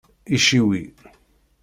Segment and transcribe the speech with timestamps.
[0.35, 0.81] Iciwi.